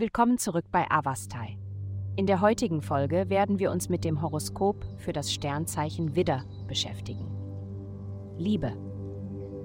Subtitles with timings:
[0.00, 1.58] Willkommen zurück bei Avastai.
[2.14, 7.26] In der heutigen Folge werden wir uns mit dem Horoskop für das Sternzeichen Widder beschäftigen.
[8.38, 8.74] Liebe.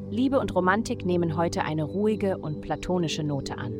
[0.10, 3.76] Liebe und Romantik nehmen heute eine ruhige und platonische Note an.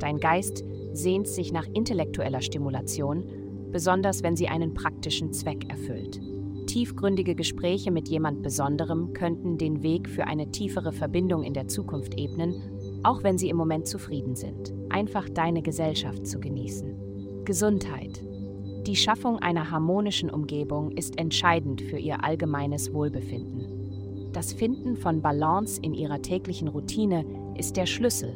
[0.00, 3.24] Dein Geist sehnt sich nach intellektueller Stimulation,
[3.70, 6.20] besonders wenn sie einen praktischen Zweck erfüllt.
[6.66, 12.18] Tiefgründige Gespräche mit jemand Besonderem könnten den Weg für eine tiefere Verbindung in der Zukunft
[12.18, 12.56] ebnen,
[13.02, 14.72] auch wenn sie im Moment zufrieden sind.
[14.88, 17.44] Einfach deine Gesellschaft zu genießen.
[17.44, 18.22] Gesundheit.
[18.86, 24.30] Die Schaffung einer harmonischen Umgebung ist entscheidend für ihr allgemeines Wohlbefinden.
[24.32, 27.24] Das Finden von Balance in ihrer täglichen Routine
[27.56, 28.34] ist der Schlüssel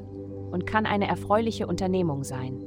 [0.50, 2.62] und kann eine erfreuliche Unternehmung sein.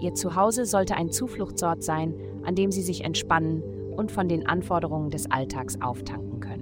[0.00, 3.62] Ihr Zuhause sollte ein Zufluchtsort sein, an dem Sie sich entspannen
[3.96, 6.61] und von den Anforderungen des Alltags auftanken können.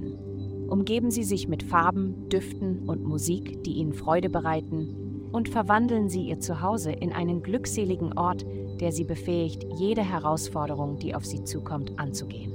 [0.70, 6.28] Umgeben Sie sich mit Farben, Düften und Musik, die Ihnen Freude bereiten, und verwandeln Sie
[6.28, 8.46] Ihr Zuhause in einen glückseligen Ort,
[8.80, 12.52] der Sie befähigt, jede Herausforderung, die auf Sie zukommt, anzugehen.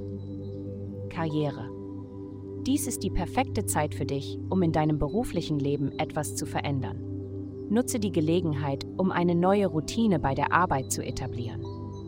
[1.10, 1.70] Karriere.
[2.66, 7.02] Dies ist die perfekte Zeit für dich, um in deinem beruflichen Leben etwas zu verändern.
[7.70, 11.66] Nutze die Gelegenheit, um eine neue Routine bei der Arbeit zu etablieren.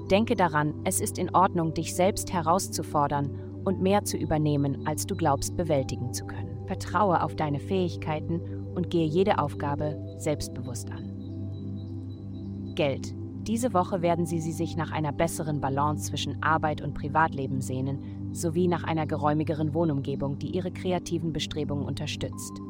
[0.09, 5.13] Denke daran, es ist in Ordnung, dich selbst herauszufordern und mehr zu übernehmen, als du
[5.13, 6.57] glaubst bewältigen zu können.
[6.67, 8.39] Vertraue auf deine Fähigkeiten
[8.73, 12.73] und gehe jede Aufgabe selbstbewusst an.
[12.75, 13.13] Geld.
[13.41, 18.69] Diese Woche werden Sie, sich nach einer besseren Balance zwischen Arbeit und Privatleben sehnen, sowie
[18.69, 22.61] nach einer geräumigeren Wohnumgebung, die Ihre kreativen Bestrebungen unterstützt.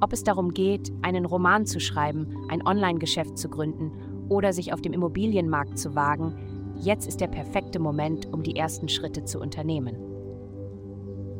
[0.00, 3.92] Ob es darum geht, einen Roman zu schreiben, ein Online-Geschäft zu gründen
[4.28, 6.34] oder sich auf dem Immobilienmarkt zu wagen,
[6.80, 10.13] jetzt ist der perfekte Moment, um die ersten Schritte zu unternehmen.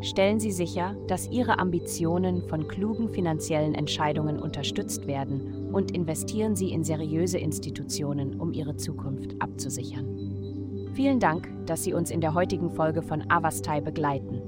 [0.04, 6.72] Stellen Sie sicher, dass Ihre Ambitionen von klugen finanziellen Entscheidungen unterstützt werden und investieren Sie
[6.72, 10.90] in seriöse Institutionen, um Ihre Zukunft abzusichern.
[10.92, 14.42] Vielen Dank, dass Sie uns in der heutigen Folge von Avastai begleiten.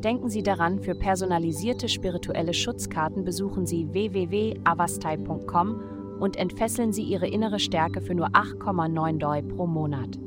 [0.00, 5.82] Denken Sie daran, für personalisierte spirituelle Schutzkarten besuchen Sie www.avastai.com
[6.18, 10.18] und entfesseln Sie Ihre innere Stärke für nur 8,9 Doi pro Monat.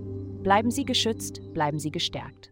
[0.43, 2.51] Bleiben Sie geschützt, bleiben Sie gestärkt.